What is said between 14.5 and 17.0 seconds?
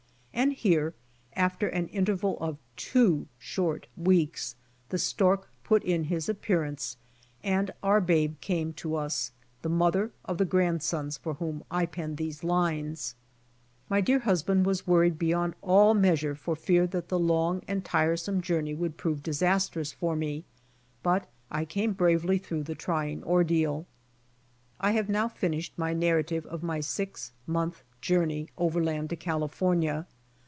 was worried beyond all meas ure for fear